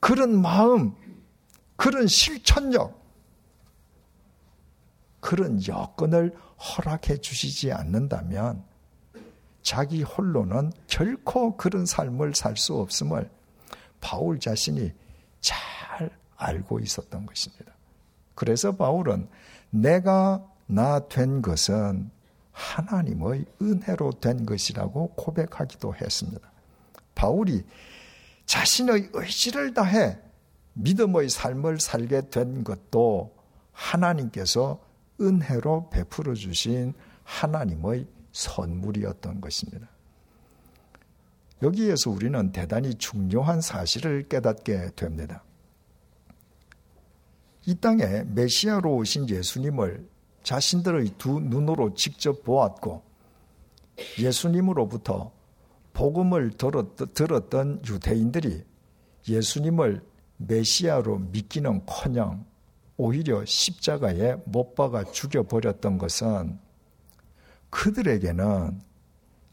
그런 0.00 0.40
마음, 0.40 0.94
그런 1.76 2.06
실천력, 2.06 2.98
그런 5.20 5.60
여건을 5.66 6.34
허락해 6.58 7.18
주시지 7.20 7.72
않는다면 7.72 8.64
자기 9.62 10.02
홀로는 10.02 10.72
결코 10.86 11.56
그런 11.56 11.84
삶을 11.86 12.34
살 12.34 12.56
수 12.56 12.74
없음을 12.76 13.30
바울 14.00 14.38
자신이 14.38 14.92
잘 15.40 16.10
알고 16.36 16.78
있었던 16.80 17.26
것입니다. 17.26 17.72
그래서 18.34 18.76
바울은 18.76 19.28
내가 19.70 20.44
나 20.66 21.00
된 21.08 21.42
것은 21.42 22.10
하나님의 22.52 23.44
은혜로 23.60 24.12
된 24.20 24.46
것이라고 24.46 25.08
고백하기도 25.14 25.94
했습니다. 25.96 26.50
바울이 27.18 27.64
자신의 28.46 29.10
의지를 29.12 29.74
다해 29.74 30.18
믿음의 30.74 31.28
삶을 31.28 31.80
살게 31.80 32.30
된 32.30 32.62
것도 32.62 33.36
하나님께서 33.72 34.80
은혜로 35.20 35.90
베풀어 35.90 36.34
주신 36.34 36.94
하나님의 37.24 38.06
선물이었던 38.30 39.40
것입니다. 39.40 39.88
여기에서 41.60 42.10
우리는 42.10 42.52
대단히 42.52 42.94
중요한 42.94 43.60
사실을 43.60 44.28
깨닫게 44.28 44.90
됩니다. 44.94 45.42
이 47.66 47.74
땅에 47.74 48.22
메시아로 48.22 48.94
오신 48.94 49.28
예수님을 49.28 50.08
자신들의 50.44 51.14
두 51.18 51.40
눈으로 51.40 51.94
직접 51.94 52.44
보았고 52.44 53.02
예수님으로부터 54.20 55.32
복음을 55.98 56.52
들었던 56.52 57.82
유대인들이 57.84 58.62
예수님을 59.28 60.00
메시아로 60.36 61.18
믿기는 61.18 61.84
커녕 61.86 62.46
오히려 62.96 63.44
십자가에 63.44 64.36
못 64.44 64.76
박아 64.76 65.10
죽여버렸던 65.10 65.98
것은 65.98 66.60
그들에게는 67.70 68.80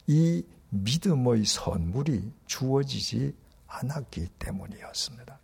이 0.06 0.44
믿음의 0.70 1.46
선물이 1.46 2.30
주어지지 2.46 3.34
않았기 3.66 4.28
때문이었습니다. 4.38 5.40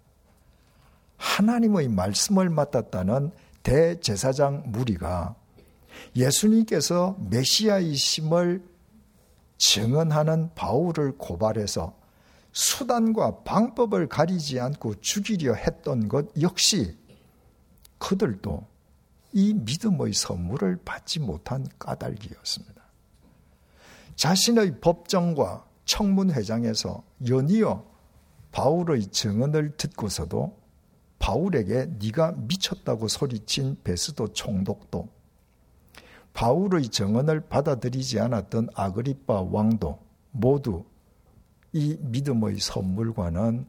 하나님의 1.16 1.88
말씀을 1.88 2.48
맡았다는 2.48 3.32
대제사장 3.64 4.70
무리가 4.70 5.34
예수님께서 6.14 7.16
메시아이심을 7.28 8.71
증언하는 9.62 10.50
바울을 10.56 11.18
고발해서 11.18 11.96
수단과 12.50 13.44
방법을 13.44 14.08
가리지 14.08 14.58
않고 14.58 14.96
죽이려 15.00 15.54
했던 15.54 16.08
것 16.08 16.26
역시 16.40 16.98
그들도 17.98 18.66
이 19.32 19.54
믿음의 19.54 20.14
선물을 20.14 20.80
받지 20.84 21.20
못한 21.20 21.64
까닭이었습니다. 21.78 22.82
자신의 24.16 24.80
법정과 24.80 25.64
청문회장에서 25.84 27.04
연이어 27.28 27.86
바울의 28.50 29.06
증언을 29.06 29.76
듣고서도 29.76 30.60
바울에게 31.20 31.86
네가 32.00 32.32
미쳤다고 32.32 33.06
소리친 33.06 33.78
베스도 33.84 34.32
총독도 34.32 35.08
바울의 36.32 36.88
증언을 36.88 37.40
받아들이지 37.48 38.18
않았던 38.20 38.68
아그리파 38.74 39.42
왕도 39.42 39.98
모두 40.30 40.84
이 41.72 41.96
믿음의 42.00 42.58
선물과는 42.58 43.66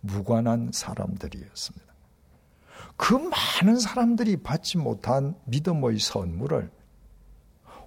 무관한 0.00 0.70
사람들이었습니다. 0.72 1.92
그 2.96 3.14
많은 3.14 3.78
사람들이 3.78 4.36
받지 4.38 4.78
못한 4.78 5.34
믿음의 5.46 5.98
선물을 5.98 6.70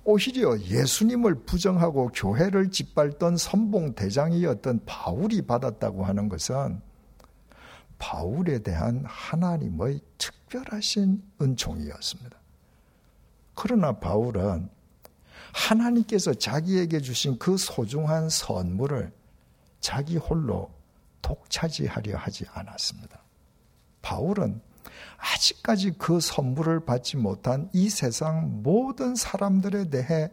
오히려 0.03 0.59
예수님을 0.59 1.45
부정하고 1.45 2.11
교회를 2.13 2.69
짓밟던 2.69 3.37
선봉 3.37 3.95
대장이었던 3.95 4.81
바울이 4.85 5.41
받았다고 5.41 6.05
하는 6.05 6.29
것은 6.29 6.79
바울에 7.97 8.59
대한 8.59 9.03
하나님의 9.05 10.01
특별하신 10.17 11.23
은총이었습니다. 11.41 12.44
그러나 13.55 13.93
바울은 13.93 14.69
하나님께서 15.53 16.33
자기에게 16.33 16.99
주신 16.99 17.39
그 17.39 17.57
소중한 17.57 18.29
선물을 18.29 19.11
자기 19.79 20.17
홀로 20.17 20.71
독차지하려 21.21 22.17
하지 22.17 22.45
않았습니다. 22.53 23.19
바울은 24.01 24.61
아직까지 25.17 25.95
그 25.97 26.19
선물을 26.19 26.85
받지 26.85 27.17
못한 27.17 27.69
이 27.73 27.89
세상 27.89 28.61
모든 28.61 29.15
사람들에 29.15 29.89
대해 29.89 30.29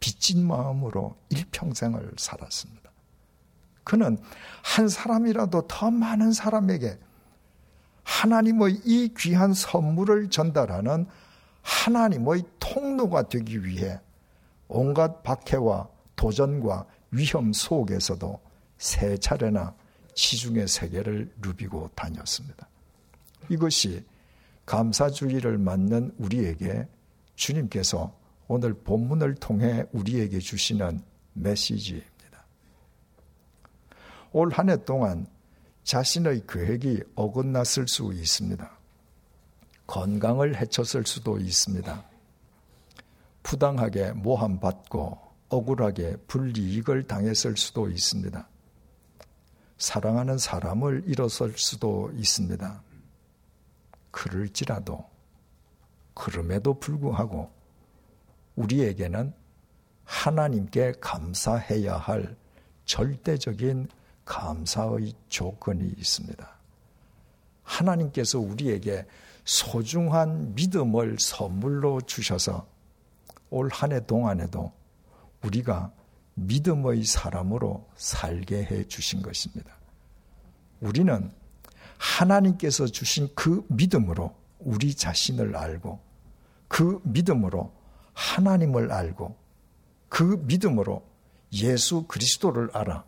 빚진 0.00 0.46
마음으로 0.46 1.16
일평생을 1.30 2.12
살았습니다. 2.16 2.90
그는 3.82 4.18
한 4.62 4.88
사람이라도 4.88 5.66
더 5.66 5.90
많은 5.90 6.32
사람에게 6.32 6.98
하나님의 8.04 8.82
이 8.84 9.14
귀한 9.16 9.54
선물을 9.54 10.30
전달하는 10.30 11.06
하나님의 11.68 12.44
통로가 12.58 13.28
되기 13.28 13.62
위해 13.62 14.00
온갖 14.68 15.22
박해와 15.22 15.88
도전과 16.16 16.86
위험 17.10 17.52
속에서도 17.52 18.40
세 18.78 19.18
차례나 19.18 19.74
시중의 20.14 20.66
세계를 20.66 21.30
누비고 21.40 21.90
다녔습니다. 21.94 22.66
이것이 23.50 24.04
감사주의를 24.64 25.58
맞는 25.58 26.14
우리에게 26.18 26.88
주님께서 27.36 28.16
오늘 28.48 28.72
본문을 28.72 29.34
통해 29.36 29.84
우리에게 29.92 30.38
주시는 30.38 31.02
메시지입니다. 31.34 32.46
올 34.32 34.50
한 34.52 34.70
해 34.70 34.76
동안 34.84 35.26
자신의 35.84 36.42
계획이 36.48 37.02
어긋났을 37.14 37.88
수 37.88 38.10
있습니다. 38.12 38.77
건강을 39.88 40.56
해쳤을 40.60 41.06
수도 41.06 41.38
있습니다. 41.38 42.04
부당하게 43.42 44.12
모함받고 44.12 45.18
억울하게 45.48 46.16
불이익을 46.28 47.06
당했을 47.06 47.56
수도 47.56 47.88
있습니다. 47.88 48.46
사랑하는 49.78 50.36
사람을 50.36 51.04
잃었을 51.06 51.54
수도 51.56 52.12
있습니다. 52.14 52.82
그럴지라도 54.10 55.08
그럼에도 56.12 56.78
불구하고 56.78 57.50
우리에게는 58.56 59.32
하나님께 60.04 60.94
감사해야 61.00 61.96
할 61.96 62.36
절대적인 62.84 63.88
감사의 64.26 65.14
조건이 65.30 65.88
있습니다. 65.96 66.46
하나님께서 67.62 68.38
우리에게 68.38 69.06
소중한 69.48 70.54
믿음을 70.54 71.16
선물로 71.18 72.02
주셔서 72.02 72.66
올 73.48 73.70
한 73.72 73.92
해 73.92 74.04
동안에도 74.04 74.70
우리가 75.42 75.90
믿음의 76.34 77.04
사람으로 77.04 77.88
살게 77.96 78.64
해 78.64 78.84
주신 78.84 79.22
것입니다. 79.22 79.74
우리는 80.82 81.32
하나님께서 81.96 82.88
주신 82.88 83.26
그 83.34 83.64
믿음으로 83.68 84.34
우리 84.58 84.94
자신을 84.94 85.56
알고 85.56 85.98
그 86.68 87.00
믿음으로 87.04 87.72
하나님을 88.12 88.92
알고 88.92 89.34
그 90.10 90.44
믿음으로 90.46 91.02
예수 91.54 92.02
그리스도를 92.06 92.68
알아 92.74 93.02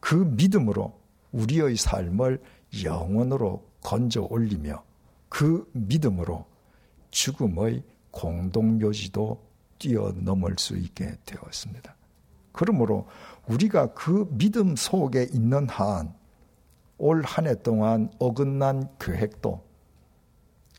그 0.00 0.14
믿음으로 0.14 0.98
우리의 1.32 1.76
삶을 1.76 2.42
영원으로 2.82 3.68
건져 3.82 4.22
올리며 4.22 4.82
그 5.32 5.66
믿음으로 5.72 6.44
죽음의 7.10 7.82
공동묘지도 8.10 9.42
뛰어넘을 9.78 10.56
수 10.58 10.76
있게 10.76 11.16
되었습니다. 11.24 11.96
그러므로 12.52 13.08
우리가 13.48 13.94
그 13.94 14.28
믿음 14.36 14.76
속에 14.76 15.22
있는 15.32 15.66
한 15.70 16.12
올 16.98 17.24
한 17.24 17.46
해 17.46 17.54
동안 17.62 18.12
어긋난 18.18 18.88
계획도 19.00 19.64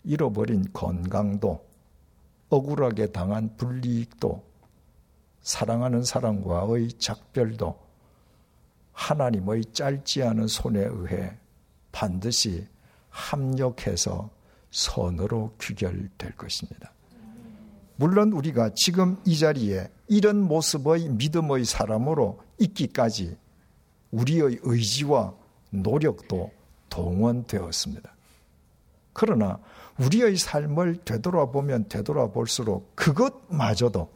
잃어버린 0.03 0.71
건강도 0.71 1.67
억울하게 2.49 3.07
당한 3.07 3.57
불이익도 3.57 4.43
사랑하는 5.41 6.03
사람과의 6.03 6.93
작별도 6.93 7.77
하나님의 8.93 9.65
짧지 9.73 10.21
않은 10.21 10.47
손에 10.47 10.79
의해 10.85 11.35
반드시 11.91 12.67
합력해서 13.09 14.29
선으로 14.73 15.53
귀결될 15.61 16.35
것입니다. 16.35 16.91
물론 17.95 18.33
우리가 18.33 18.71
지금 18.75 19.17
이 19.23 19.37
자리에 19.37 19.87
이런 20.07 20.41
모습의 20.41 21.09
믿음의 21.09 21.63
사람으로 21.63 22.41
있기까지 22.59 23.37
우리의 24.11 24.59
의지와 24.63 25.33
노력도 25.69 26.51
동원되었습니다. 26.89 28.13
그러나 29.13 29.59
우리의 29.99 30.37
삶을 30.37 31.01
되돌아보면 31.05 31.87
되돌아볼수록 31.87 32.95
그것마저도 32.95 34.09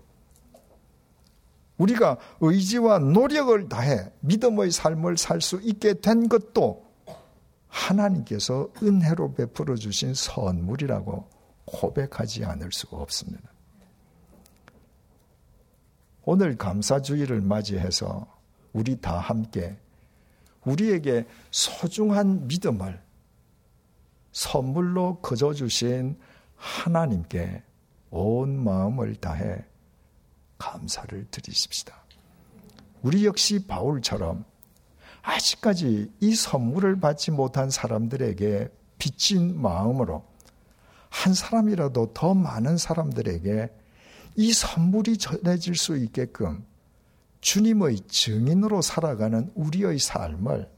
우리가 1.77 2.17
의지와 2.41 2.97
노력을 2.97 3.69
다해 3.69 4.11
믿음의 4.21 4.71
삶을 4.71 5.17
살 5.17 5.39
수 5.39 5.61
있게 5.61 5.93
된 5.93 6.27
것도 6.27 6.86
하나님께서 7.77 8.69
은혜로 8.81 9.33
베풀어 9.33 9.75
주신 9.75 10.13
선물이라고 10.13 11.29
고백하지 11.65 12.43
않을 12.43 12.71
수가 12.71 12.97
없습니다. 12.97 13.51
오늘 16.23 16.57
감사주의를 16.57 17.41
맞이해서 17.41 18.27
우리 18.73 18.99
다 18.99 19.17
함께 19.17 19.77
우리에게 20.65 21.25
소중한 21.51 22.47
믿음을 22.47 23.01
선물로 24.31 25.19
거저 25.21 25.53
주신 25.53 26.19
하나님께 26.55 27.63
온 28.09 28.63
마음을 28.63 29.15
다해 29.15 29.63
감사를 30.57 31.27
드리십시다. 31.29 31.95
우리 33.03 33.25
역시 33.25 33.65
바울처럼 33.65 34.43
아직까지 35.27 36.09
이 36.21 36.35
선물을 36.35 37.01
받지 37.01 37.31
못한 37.31 37.69
사람들에게 37.69 38.69
빚진 38.97 39.61
마음으로 39.61 40.25
한 41.09 41.33
사람이라도 41.33 42.13
더 42.13 42.33
많은 42.33 42.77
사람들에게 42.77 43.69
이 44.37 44.53
선물이 44.53 45.17
전해질 45.17 45.75
수 45.75 45.97
있게끔 45.97 46.65
주님의 47.41 48.07
증인으로 48.07 48.81
살아가는 48.81 49.51
우리의 49.53 49.99
삶을 49.99 50.69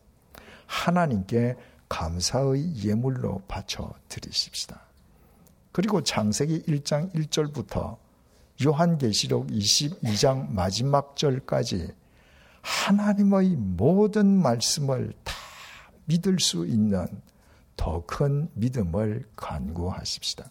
하나님께 0.66 1.56
감사의 1.88 2.84
예물로 2.84 3.44
바쳐 3.48 3.94
드리십시다. 4.08 4.82
그리고 5.72 6.02
창세기 6.02 6.64
1장 6.64 7.14
1절부터 7.14 7.98
요한계시록 8.66 9.48
22장 9.48 10.50
마지막 10.50 11.16
절까지 11.16 11.94
하나님의 12.62 13.56
모든 13.56 14.42
말씀을 14.42 15.14
다 15.24 15.34
믿을 16.06 16.40
수 16.40 16.66
있는 16.66 17.08
더 17.76 18.04
큰 18.06 18.50
믿음을 18.56 19.26
간구하십시다. 19.36 20.50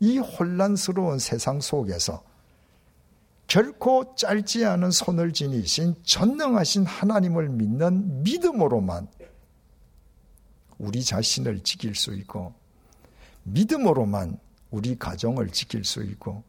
이 0.00 0.18
혼란스러운 0.18 1.18
세상 1.18 1.60
속에서 1.60 2.22
결코 3.46 4.14
짧지 4.14 4.64
않은 4.64 4.90
손을 4.90 5.32
지니신 5.32 5.94
전능하신 6.02 6.84
하나님을 6.84 7.48
믿는 7.48 8.22
믿음으로만 8.22 9.08
우리 10.78 11.02
자신을 11.02 11.60
지킬 11.62 11.94
수 11.94 12.14
있고 12.14 12.54
믿음으로만 13.44 14.38
우리 14.70 14.98
가정을 14.98 15.50
지킬 15.50 15.84
수 15.84 16.02
있고 16.02 16.44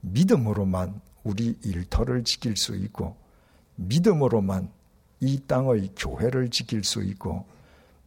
믿음으로만 0.00 1.00
우리 1.24 1.58
일터를 1.62 2.24
지킬 2.24 2.56
수 2.56 2.74
있고 2.76 3.16
믿음으로만 3.76 4.70
이 5.20 5.40
땅의 5.46 5.92
교회를 5.96 6.50
지킬 6.50 6.84
수 6.84 7.02
있고 7.02 7.46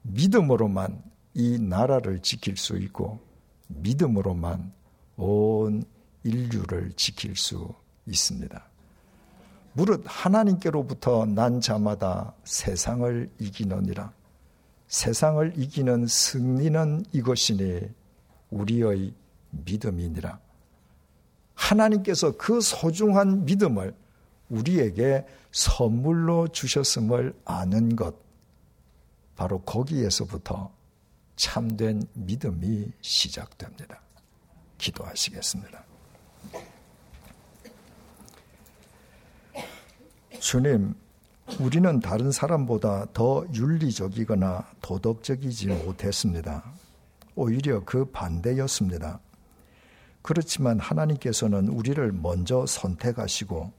믿음으로만 0.04 1.02
이 1.34 1.58
나라를 1.60 2.20
지킬 2.22 2.58
수 2.58 2.78
있고 2.78 3.20
믿음으로만 3.68 4.72
온 5.18 5.84
인류를 6.24 6.94
지킬 6.96 7.36
수 7.36 7.74
있습니다. 8.06 8.64
무릇 9.74 10.04
하나님께로부터 10.06 11.26
난 11.26 11.62
자마다 11.62 12.34
세상을 12.44 13.30
이기느니라. 13.40 14.12
세상을 14.88 15.54
이기는 15.56 16.08
승리는 16.08 17.06
이것이니 17.14 17.82
우리의 18.50 19.14
믿음이니라. 19.52 20.40
하나님께서 21.54 22.36
그 22.38 22.62
소중한 22.62 23.46
믿음을 23.46 23.94
우리에게 24.50 25.26
선물로 25.52 26.50
주셨음을 26.50 27.34
아는 27.46 27.96
것, 27.96 28.16
바로 29.36 29.62
거기에서부터 29.62 30.72
참된 31.36 32.04
믿음이 32.14 32.92
시작됩니다. 33.02 34.02
기도하시겠습니다. 34.78 35.84
주님, 40.40 40.94
우리는 41.60 42.00
다른 42.00 42.32
사람보다 42.32 43.08
더 43.14 43.46
윤리적이거나 43.54 44.70
도덕적이지 44.82 45.68
못했습니다. 45.68 46.64
오히려 47.36 47.84
그 47.86 48.06
반대였습니다. 48.06 49.20
그렇지만 50.22 50.80
하나님께서는 50.80 51.70
우리를 51.70 52.12
먼저 52.12 52.66
선택하시고 52.66 53.79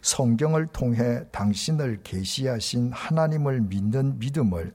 성경을 0.00 0.68
통해 0.68 1.24
당신을 1.32 2.02
계시하신 2.02 2.92
하나님을 2.92 3.60
믿는 3.62 4.18
믿음을 4.18 4.74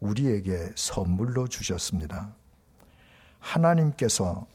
우리에게 0.00 0.72
선물로 0.74 1.48
주셨습니다. 1.48 2.34
하나님께서 3.38 4.46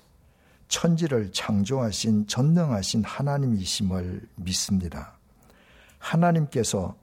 천지를 0.67 1.31
창조하신 1.31 2.27
전능하신 2.27 3.03
하나님이심을 3.03 4.27
믿습니다. 4.35 5.17
하나님께서 5.99 6.95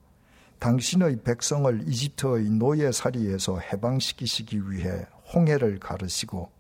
당신의 0.59 1.23
백성을 1.25 1.83
이집트의 1.87 2.51
노예살이에서 2.51 3.59
해방시키시기 3.59 4.71
위해 4.71 5.07
홍해를 5.35 5.79
가르시고 5.79 6.51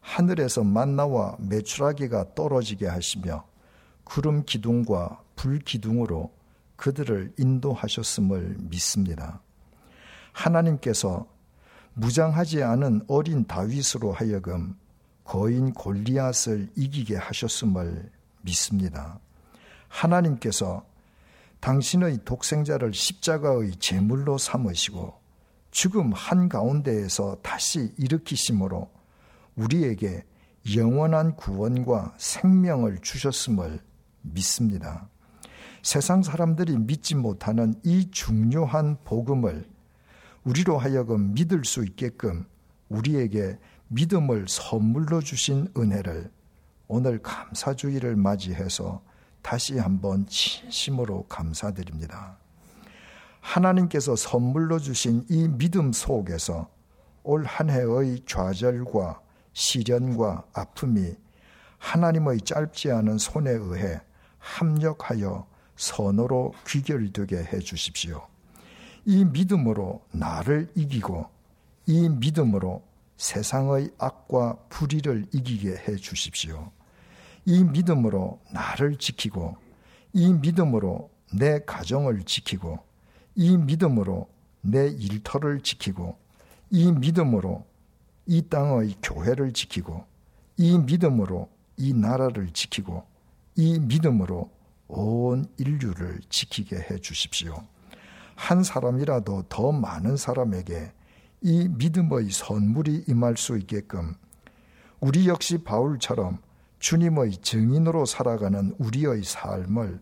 하늘에서 0.00 0.62
만나와 0.64 1.36
메추라기가 1.40 2.34
떨어지게 2.34 2.86
하시며 2.86 3.44
구름 4.04 4.44
기둥과 4.44 5.23
불 5.36 5.58
기둥으로 5.58 6.32
그들을 6.76 7.34
인도하셨음을 7.38 8.56
믿습니다. 8.60 9.40
하나님께서 10.32 11.26
무장하지 11.94 12.62
않은 12.62 13.02
어린 13.06 13.44
다윗으로 13.44 14.12
하여금 14.12 14.76
거인 15.22 15.72
골리앗을 15.72 16.70
이기게 16.76 17.16
하셨음을 17.16 18.10
믿습니다. 18.42 19.20
하나님께서 19.88 20.84
당신의 21.60 22.18
독생자를 22.24 22.92
십자가의 22.92 23.76
제물로 23.78 24.36
삼으시고 24.36 25.14
죽음 25.70 26.12
한가운데에서 26.12 27.38
다시 27.42 27.92
일으키심으로 27.96 28.90
우리에게 29.56 30.24
영원한 30.76 31.36
구원과 31.36 32.14
생명을 32.18 32.98
주셨음을 33.00 33.80
믿습니다. 34.22 35.08
세상 35.84 36.22
사람들이 36.22 36.78
믿지 36.78 37.14
못하는 37.14 37.74
이 37.82 38.10
중요한 38.10 38.96
복음을 39.04 39.68
우리로 40.44 40.78
하여금 40.78 41.34
믿을 41.34 41.66
수 41.66 41.84
있게끔 41.84 42.46
우리에게 42.88 43.58
믿음을 43.88 44.46
선물로 44.48 45.20
주신 45.20 45.68
은혜를 45.76 46.30
오늘 46.88 47.20
감사주의를 47.20 48.16
맞이해서 48.16 49.02
다시 49.42 49.78
한번 49.78 50.26
진심으로 50.26 51.24
감사드립니다. 51.24 52.38
하나님께서 53.40 54.16
선물로 54.16 54.78
주신 54.78 55.26
이 55.28 55.48
믿음 55.48 55.92
속에서 55.92 56.70
올 57.24 57.44
한 57.44 57.68
해의 57.68 58.22
좌절과 58.26 59.20
시련과 59.52 60.44
아픔이 60.54 61.14
하나님의 61.76 62.40
짧지 62.40 62.90
않은 62.90 63.18
손에 63.18 63.50
의해 63.50 64.00
합력하여 64.38 65.52
선으로 65.76 66.54
귀결되게 66.66 67.36
해 67.36 67.58
주십시오. 67.58 68.26
이 69.04 69.24
믿음으로 69.24 70.02
나를 70.12 70.70
이기고 70.74 71.26
이 71.86 72.08
믿음으로 72.08 72.82
세상의 73.16 73.90
악과 73.98 74.56
불의를 74.68 75.26
이기게 75.32 75.76
해 75.88 75.96
주십시오. 75.96 76.70
이 77.44 77.62
믿음으로 77.62 78.40
나를 78.52 78.96
지키고 78.96 79.56
이 80.12 80.32
믿음으로 80.32 81.10
내 81.34 81.58
가정을 81.64 82.22
지키고 82.22 82.78
이 83.34 83.56
믿음으로 83.56 84.28
내 84.62 84.88
일터를 84.88 85.60
지키고 85.60 86.16
이 86.70 86.90
믿음으로 86.90 87.66
이 88.26 88.42
땅의 88.48 88.96
교회를 89.02 89.52
지키고 89.52 90.06
이 90.56 90.78
믿음으로 90.78 91.50
이 91.76 91.92
나라를 91.92 92.50
지키고 92.50 93.04
이 93.56 93.78
믿음으로 93.78 94.50
온 94.88 95.46
인류를 95.56 96.20
지키게 96.28 96.76
해 96.76 96.98
주십시오. 96.98 97.66
한 98.36 98.62
사람이라도 98.62 99.44
더 99.48 99.72
많은 99.72 100.16
사람에게 100.16 100.92
이 101.42 101.68
믿음의 101.68 102.30
선물이 102.30 103.04
임할 103.08 103.36
수 103.36 103.56
있게끔 103.58 104.14
우리 105.00 105.28
역시 105.28 105.58
바울처럼 105.58 106.38
주님의 106.78 107.38
증인으로 107.38 108.06
살아가는 108.06 108.74
우리의 108.78 109.22
삶을 109.22 110.00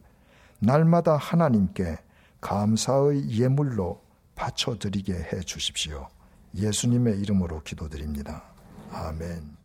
날마다 0.61 1.17
하나님께 1.17 1.99
감사의 2.41 3.31
예물로 3.31 4.03
바쳐드리게 4.35 5.13
해 5.13 5.41
주십시오. 5.41 6.09
예수님의 6.55 7.21
이름으로 7.21 7.63
기도드립니다. 7.63 8.45
아멘. 8.91 9.62